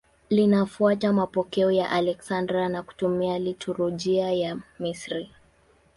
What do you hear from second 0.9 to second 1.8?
mapokeo